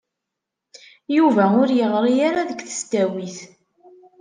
Yuba 1.15 1.43
ur 1.61 1.69
yeɣri 1.79 2.13
ara 2.27 2.49
deg 2.49 2.59
tesdawit. 2.67 3.37